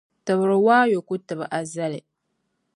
Tibiri 0.25 0.57
waayo 0.65 0.97
ku 1.07 1.13
tibi 1.27 1.45
azali. 1.59 1.99